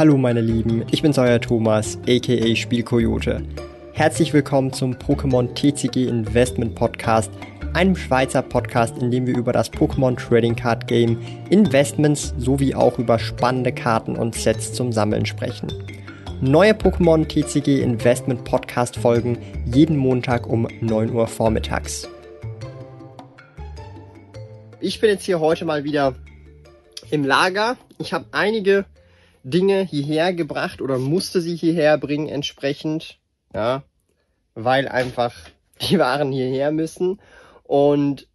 [0.00, 3.42] Hallo meine Lieben, ich bin's euer Thomas, aka Spielkoyote.
[3.92, 7.30] Herzlich willkommen zum Pokémon TCG Investment Podcast,
[7.74, 11.18] einem Schweizer Podcast, in dem wir über das Pokémon Trading Card Game,
[11.50, 15.70] Investments sowie auch über spannende Karten und Sets zum Sammeln sprechen.
[16.40, 19.36] Neue Pokémon TCG Investment Podcast folgen
[19.66, 22.08] jeden Montag um 9 Uhr vormittags.
[24.80, 26.14] Ich bin jetzt hier heute mal wieder
[27.10, 27.76] im Lager.
[27.98, 28.86] Ich habe einige
[29.42, 33.18] Dinge hierher gebracht oder musste sie hierher bringen entsprechend,
[33.54, 33.82] ja,
[34.54, 35.34] weil einfach
[35.80, 37.20] die Waren hierher müssen.
[37.62, 38.28] Und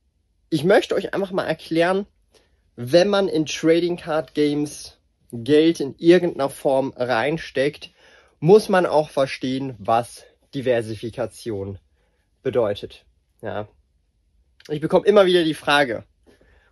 [0.49, 2.05] ich möchte euch einfach mal erklären,
[2.75, 4.97] wenn man in Trading Card Games
[5.31, 7.91] Geld in irgendeiner Form reinsteckt,
[8.39, 11.79] muss man auch verstehen, was Diversifikation
[12.43, 13.05] bedeutet.
[13.41, 13.67] Ja.
[14.69, 16.03] Ich bekomme immer wieder die Frage.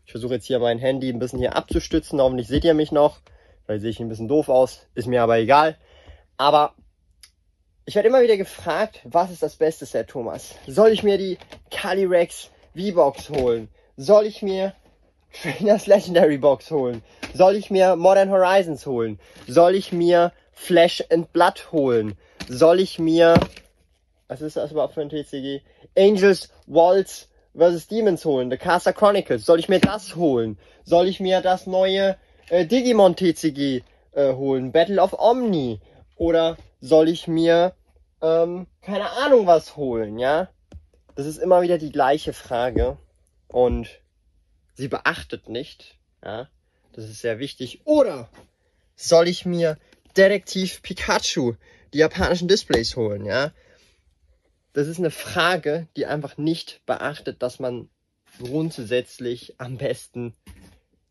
[0.05, 2.19] Ich versuche jetzt hier mein Handy ein bisschen hier abzustützen.
[2.19, 3.21] Hoffentlich seht ihr mich noch.
[3.66, 5.77] Vielleicht sehe ich ein bisschen doof aus, ist mir aber egal.
[6.38, 6.73] Aber
[7.86, 10.55] ich werde immer wieder gefragt, was ist das beste Set, Thomas?
[10.67, 11.38] Soll ich mir die
[11.72, 13.70] Calyrex V-Box holen?
[13.97, 14.73] Soll ich mir
[15.42, 17.03] Trainers Legendary Box holen?
[17.33, 19.20] Soll ich mir Modern Horizons holen?
[19.47, 22.17] Soll ich mir Flash and Blood holen?
[22.48, 23.36] Soll ich mir,
[24.27, 25.61] was ist das überhaupt für ein TCG?
[25.98, 27.88] Angels Waltz vs.
[27.88, 28.50] Demons holen?
[28.50, 29.45] The Caster Chronicles?
[29.45, 30.58] Soll ich mir das holen?
[30.83, 32.17] Soll ich mir das neue
[32.49, 34.72] äh, Digimon TCG äh, holen?
[34.72, 35.80] Battle of Omni?
[36.16, 37.73] Oder soll ich mir,
[38.22, 40.49] ähm, keine Ahnung was holen, ja?
[41.16, 42.97] Das ist immer wieder die gleiche Frage
[43.47, 43.88] und
[44.73, 46.49] sie beachtet nicht, ja?
[46.94, 47.81] Das ist sehr wichtig.
[47.86, 48.30] Oder
[48.95, 49.77] soll ich mir
[50.16, 51.53] Detektiv Pikachu
[51.94, 53.52] die japanischen Displays holen, ja?
[54.73, 57.89] Das ist eine Frage, die einfach nicht beachtet, dass man
[58.39, 60.33] grundsätzlich am besten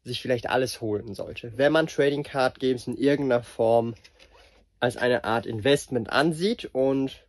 [0.05, 1.53] sich vielleicht alles holen sollte.
[1.57, 3.95] Wenn man Trading Card Games in irgendeiner Form
[4.81, 7.25] als eine Art Investment ansieht und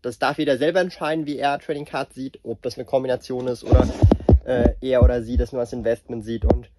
[0.00, 3.64] das darf jeder selber entscheiden, wie er Trading Card sieht, ob das eine Kombination ist
[3.64, 3.86] oder
[4.44, 6.44] äh, er oder sie das nur als Investment sieht.
[6.44, 6.70] Und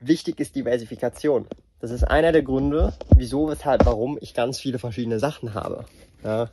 [0.00, 1.46] wichtig ist Diversifikation.
[1.80, 5.84] Das ist einer der Gründe, wieso, weshalb, warum ich ganz viele verschiedene Sachen habe.
[6.24, 6.50] Ja.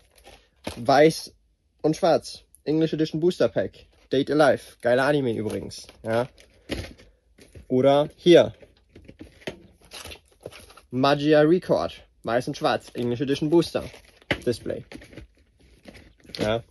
[0.76, 1.34] Weiß
[1.82, 2.44] und Schwarz.
[2.66, 3.88] English Edition Booster Pack.
[4.12, 4.78] Date Alive.
[4.82, 5.88] Geiler Anime übrigens.
[6.04, 6.28] Ja.
[7.68, 8.54] Oder hier.
[10.92, 12.04] Magia Record.
[12.24, 12.92] Weiß und Schwarz.
[12.94, 13.84] English Edition Booster.
[14.46, 14.86] Display.
[16.40, 16.64] Ja.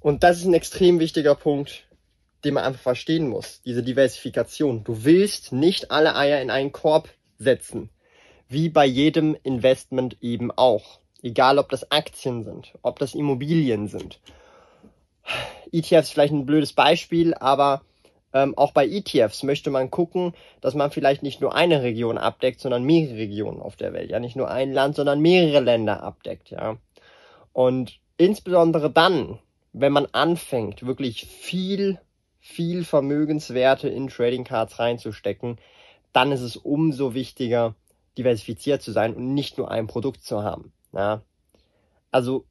[0.00, 1.84] Und das ist ein extrem wichtiger Punkt,
[2.44, 3.60] den man einfach verstehen muss.
[3.64, 4.84] Diese Diversifikation.
[4.84, 7.90] Du willst nicht alle Eier in einen Korb setzen.
[8.48, 11.00] Wie bei jedem Investment eben auch.
[11.22, 14.20] Egal ob das Aktien sind, ob das Immobilien sind.
[15.70, 17.82] ETFs vielleicht ein blödes Beispiel, aber
[18.32, 22.60] ähm, auch bei ETFs möchte man gucken, dass man vielleicht nicht nur eine Region abdeckt,
[22.60, 24.10] sondern mehrere Regionen auf der Welt.
[24.10, 26.50] Ja, nicht nur ein Land, sondern mehrere Länder abdeckt.
[26.50, 26.78] Ja.
[27.52, 29.38] Und insbesondere dann,
[29.72, 31.98] wenn man anfängt, wirklich viel,
[32.40, 35.58] viel Vermögenswerte in Trading Cards reinzustecken,
[36.12, 37.74] dann ist es umso wichtiger,
[38.18, 40.72] diversifiziert zu sein und nicht nur ein Produkt zu haben.
[40.92, 41.22] Ja.
[42.10, 42.44] Also,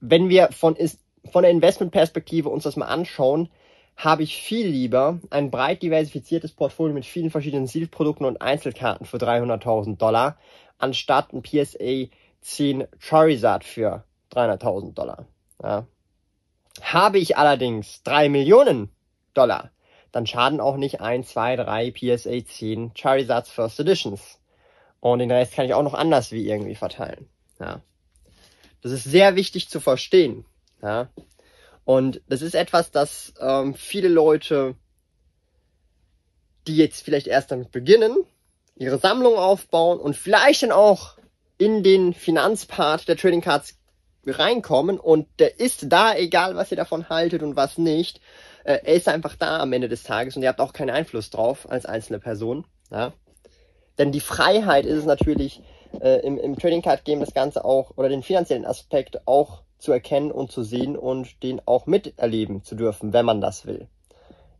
[0.00, 1.00] wenn wir von, ist,
[1.30, 3.48] von der Investmentperspektive uns das mal anschauen,
[3.96, 9.18] habe ich viel lieber ein breit diversifiziertes Portfolio mit vielen verschiedenen Silprodukten und Einzelkarten für
[9.18, 10.38] 300.000 Dollar,
[10.78, 12.06] anstatt ein PSA
[12.40, 15.26] 10 Charizard für 300.000 Dollar.
[15.62, 15.86] Ja.
[16.80, 18.90] Habe ich allerdings 3 Millionen
[19.34, 19.70] Dollar,
[20.12, 24.38] dann schaden auch nicht 1, 2, 3 PSA 10 Charizards First Editions.
[25.00, 27.28] Und den Rest kann ich auch noch anders wie irgendwie verteilen.
[27.58, 27.80] Ja.
[28.82, 30.44] Das ist sehr wichtig zu verstehen.
[30.82, 31.08] Ja.
[31.84, 34.76] Und das ist etwas, das ähm, viele Leute,
[36.66, 38.16] die jetzt vielleicht erst damit beginnen,
[38.76, 41.16] ihre Sammlung aufbauen und vielleicht dann auch
[41.58, 43.78] in den Finanzpart der Trading Cards
[44.26, 48.20] reinkommen und der ist da, egal was ihr davon haltet und was nicht.
[48.64, 51.30] Äh, er ist einfach da am Ende des Tages und ihr habt auch keinen Einfluss
[51.30, 52.66] drauf als einzelne Person.
[52.90, 53.12] Ja?
[53.98, 55.62] Denn die Freiheit ist es natürlich
[56.00, 59.92] äh, im, im Trading Card Game das Ganze auch oder den finanziellen Aspekt auch zu
[59.92, 63.88] erkennen und zu sehen und den auch miterleben zu dürfen, wenn man das will.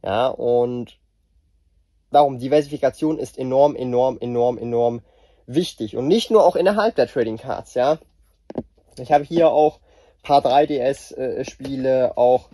[0.02, 0.96] Ja, und
[2.10, 5.02] darum, Diversifikation ist enorm, enorm, enorm, enorm
[5.46, 5.96] wichtig.
[5.96, 7.98] Und nicht nur auch innerhalb der Trading Cards, ja.
[8.98, 9.78] Ich habe hier auch
[10.22, 12.48] paar 3DS-Spiele, äh, auch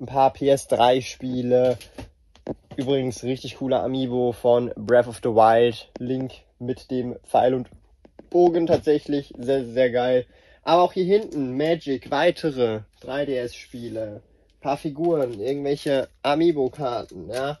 [0.00, 1.78] ein paar PS3-Spiele.
[2.76, 5.88] Übrigens richtig cooler Amiibo von Breath of the Wild.
[5.98, 7.68] Link mit dem Pfeil und
[8.30, 10.26] Bogen tatsächlich sehr, sehr geil.
[10.62, 14.22] Aber auch hier hinten Magic, weitere 3DS-Spiele,
[14.60, 17.58] paar Figuren, irgendwelche Amiibo-Karten, ja.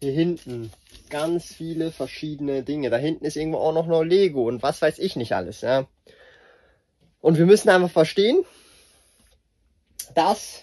[0.00, 0.72] Hier hinten
[1.10, 2.90] ganz viele verschiedene Dinge.
[2.90, 5.86] Da hinten ist irgendwo auch noch nur Lego und was weiß ich nicht alles, ja.
[7.20, 8.44] Und wir müssen einfach verstehen,
[10.14, 10.62] dass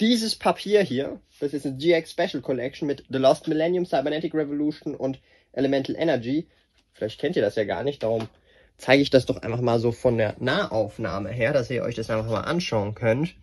[0.00, 4.94] dieses Papier hier, das ist eine GX Special Collection mit The Lost Millennium, Cybernetic Revolution
[4.94, 5.20] und
[5.52, 6.48] Elemental Energy.
[6.92, 8.28] Vielleicht kennt ihr das ja gar nicht, darum
[8.78, 12.10] zeige ich das doch einfach mal so von der Nahaufnahme her, dass ihr euch das
[12.10, 13.34] einfach mal anschauen könnt.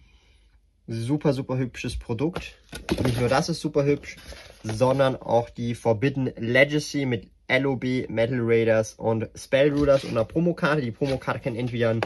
[0.87, 2.55] Super, super hübsches Produkt.
[3.03, 4.17] Nicht nur das ist super hübsch,
[4.63, 10.81] sondern auch die Forbidden Legacy mit LOB, Metal Raiders und Spell Rulers und einer Promokarte.
[10.81, 12.01] Die Promokarte kann entweder ein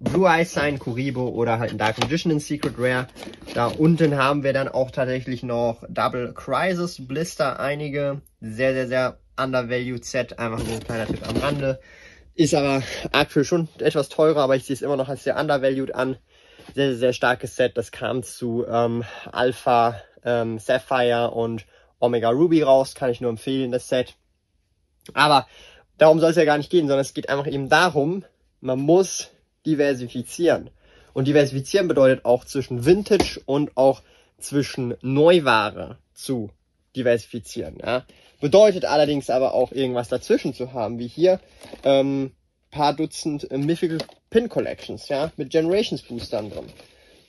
[0.00, 3.06] Blue Eyes sein, Kuribo oder halt ein Dark Magician in Secret Rare.
[3.54, 8.20] Da unten haben wir dann auch tatsächlich noch Double Crisis Blister, einige.
[8.40, 10.38] Sehr, sehr, sehr undervalued Set.
[10.38, 11.80] Einfach so ein kleiner Tipp am Rande.
[12.34, 12.82] Ist aber
[13.12, 16.16] aktuell schon etwas teurer, aber ich sehe es immer noch als sehr undervalued an.
[16.74, 17.76] Sehr, sehr, sehr starkes Set.
[17.76, 21.66] Das kam zu ähm, Alpha, ähm, Sapphire und
[22.00, 22.94] Omega Ruby raus.
[22.94, 24.14] Kann ich nur empfehlen, das Set.
[25.12, 25.46] Aber
[25.98, 28.24] darum soll es ja gar nicht gehen, sondern es geht einfach eben darum,
[28.60, 29.30] man muss
[29.66, 30.70] diversifizieren.
[31.12, 34.02] Und diversifizieren bedeutet auch zwischen Vintage und auch
[34.38, 36.50] zwischen Neuware zu
[36.96, 37.78] diversifizieren.
[37.82, 38.04] Ja.
[38.40, 41.40] Bedeutet allerdings aber auch irgendwas dazwischen zu haben, wie hier
[41.84, 42.32] ähm,
[42.70, 43.98] paar Dutzend äh, Mythical
[44.30, 46.66] Pin Collections, ja, mit Generations Boostern drin.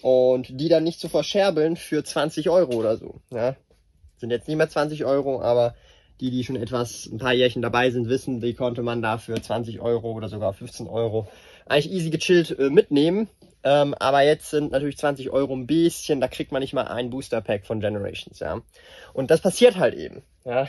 [0.01, 3.21] Und die dann nicht zu verscherbeln für 20 Euro oder so.
[3.29, 3.55] Ja.
[4.17, 5.75] Sind jetzt nicht mehr 20 Euro, aber
[6.19, 9.39] die, die schon etwas, ein paar Jährchen dabei sind, wissen, die konnte man da für
[9.39, 11.27] 20 Euro oder sogar 15 Euro
[11.65, 13.29] eigentlich easy gechillt äh, mitnehmen.
[13.63, 17.09] Ähm, aber jetzt sind natürlich 20 Euro ein bisschen, da kriegt man nicht mal ein
[17.09, 18.61] Booster Pack von Generations, ja.
[19.13, 20.67] Und das passiert halt eben, ja.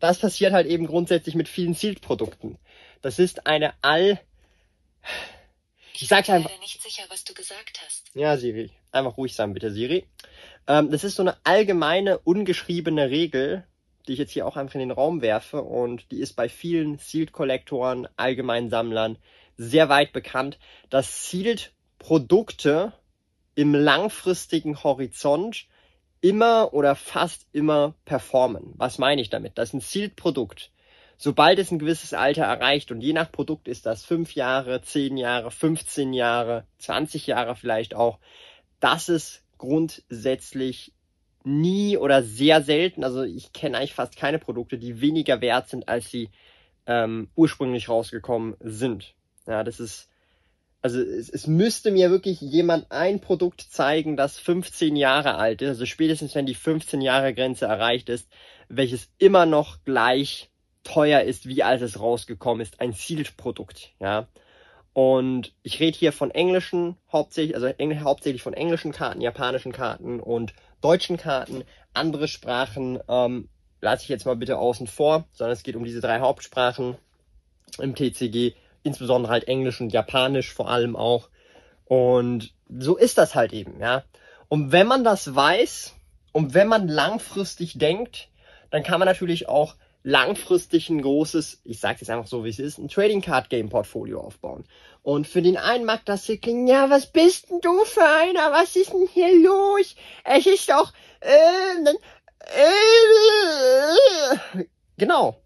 [0.00, 2.58] Das passiert halt eben grundsätzlich mit vielen Sealed-Produkten.
[3.00, 4.18] Das ist eine all...
[5.94, 6.50] Ich, ich sag's einfach...
[6.58, 8.10] nicht sicher, was du gesagt hast.
[8.14, 8.72] Ja, Siri.
[8.90, 10.04] Einfach ruhig sein, bitte, Siri.
[10.66, 13.64] Ähm, das ist so eine allgemeine, ungeschriebene Regel,
[14.08, 16.98] die ich jetzt hier auch einfach in den Raum werfe und die ist bei vielen
[16.98, 19.18] Sealed-Kollektoren, allgemeinen Sammlern
[19.62, 20.58] sehr weit bekannt,
[20.90, 22.92] dass Sealed-Produkte
[23.54, 25.66] im langfristigen Horizont
[26.20, 28.72] immer oder fast immer performen.
[28.76, 29.58] Was meine ich damit?
[29.58, 30.70] Das ist ein Sealed-Produkt.
[31.16, 35.16] Sobald es ein gewisses Alter erreicht und je nach Produkt ist das fünf Jahre, zehn
[35.16, 38.18] Jahre, 15 Jahre, 20 Jahre vielleicht auch,
[38.80, 40.92] das ist grundsätzlich
[41.44, 45.88] nie oder sehr selten, also ich kenne eigentlich fast keine Produkte, die weniger wert sind,
[45.88, 46.30] als sie
[46.86, 49.14] ähm, ursprünglich rausgekommen sind.
[49.46, 50.08] Ja, das ist,
[50.82, 55.68] also es, es müsste mir wirklich jemand ein Produkt zeigen, das 15 Jahre alt ist,
[55.68, 58.28] also spätestens wenn die 15 Jahre Grenze erreicht ist,
[58.68, 60.50] welches immer noch gleich
[60.84, 64.28] teuer ist, wie als es rausgekommen ist, ein Sealed-Produkt, ja.
[64.94, 70.20] Und ich rede hier von englischen, hauptsächlich, also engl hauptsächlich von englischen Karten, japanischen Karten
[70.20, 70.52] und
[70.82, 71.64] deutschen Karten.
[71.94, 73.48] Andere Sprachen ähm,
[73.80, 76.96] lasse ich jetzt mal bitte außen vor, sondern es geht um diese drei Hauptsprachen
[77.78, 81.28] im TCG, insbesondere halt Englisch und Japanisch vor allem auch.
[81.84, 84.04] Und so ist das halt eben, ja.
[84.48, 85.94] Und wenn man das weiß
[86.32, 88.28] und wenn man langfristig denkt,
[88.70, 92.58] dann kann man natürlich auch langfristig ein großes, ich sag's jetzt einfach so wie es
[92.58, 94.64] ist, ein Trading Card Game Portfolio aufbauen.
[95.02, 98.52] Und für den einen mag das hier klingen, ja, was bist denn du für einer?
[98.52, 99.94] Was ist denn hier los?
[100.24, 101.94] Es ist doch, äh,
[104.56, 104.64] äh,
[104.96, 105.36] genau.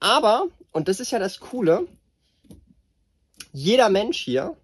[0.00, 1.86] Aber, und das ist ja das Coole,
[3.52, 4.56] jeder Mensch hier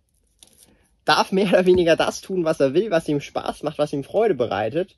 [1.04, 4.04] darf mehr oder weniger das tun, was er will, was ihm Spaß macht, was ihm
[4.04, 4.96] Freude bereitet.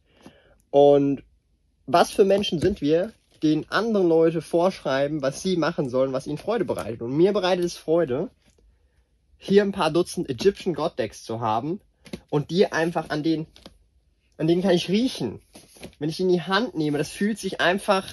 [0.71, 1.23] Und
[1.87, 6.39] was für Menschen sind wir, den anderen Leute vorschreiben, was sie machen sollen, was ihnen
[6.39, 7.03] Freude bereitet.
[7.03, 8.31] Und mir bereitet es Freude,
[9.39, 11.81] hier ein paar Dutzend Egyptian God Decks zu haben
[12.29, 13.47] und die einfach an den,
[14.37, 15.41] an denen kann ich riechen.
[15.99, 18.05] Wenn ich in die Hand nehme, das fühlt sich einfach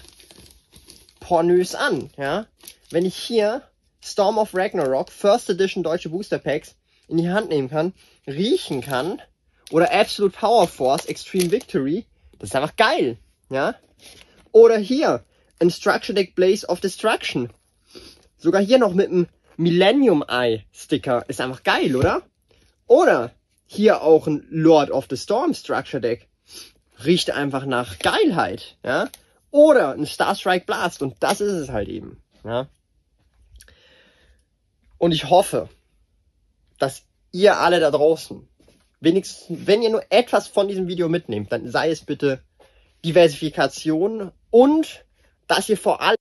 [1.20, 2.46] pornös an, ja.
[2.92, 3.64] Wenn ich hier
[4.06, 6.76] Storm of Ragnarok First Edition deutsche Booster Packs
[7.08, 7.94] in die Hand nehmen kann,
[8.28, 9.20] riechen kann
[9.72, 12.06] oder Absolute Power Force Extreme Victory,
[12.38, 13.18] das ist einfach geil,
[13.50, 13.76] ja.
[14.52, 15.26] Oder hier,
[15.60, 17.50] ein Structure Deck Blaze of Destruction.
[18.38, 21.26] Sogar hier noch mit einem Millennium Eye Sticker.
[21.28, 22.22] Ist einfach geil, oder?
[22.88, 23.32] Oder
[23.66, 26.28] hier auch ein Lord of the Storm Structure Deck.
[27.04, 29.10] Riecht einfach nach Geilheit, ja?
[29.52, 31.02] Oder ein Starstrike Blast.
[31.02, 32.68] Und das ist es halt eben, ja?
[34.98, 35.70] Und ich hoffe,
[36.80, 38.48] dass ihr alle da draußen,
[39.00, 42.42] wenigstens, wenn ihr nur etwas von diesem Video mitnehmt, dann sei es bitte
[43.04, 45.06] Diversifikation und
[45.48, 46.16] dass ihr vor allem...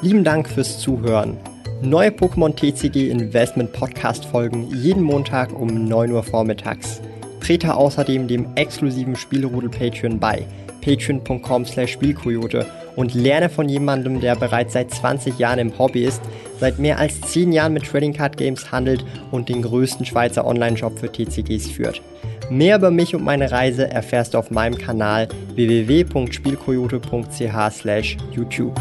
[0.00, 1.38] Lieben Dank fürs Zuhören.
[1.82, 7.00] Neue Pokémon TCG Investment Podcast folgen jeden Montag um 9 Uhr vormittags.
[7.40, 10.46] Trete außerdem dem exklusiven Spielrudel Patreon bei
[10.80, 12.66] patreon.com slash Spielkoyote
[12.98, 16.20] und lerne von jemandem, der bereits seit 20 Jahren im Hobby ist,
[16.58, 20.98] seit mehr als 10 Jahren mit Trading Card Games handelt und den größten Schweizer Online-Shop
[20.98, 22.02] für TCGs führt.
[22.50, 28.74] Mehr über mich und meine Reise erfährst du auf meinem Kanal www.spielkoyote.ch slash YouTube.